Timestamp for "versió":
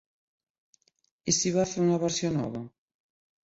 2.07-2.35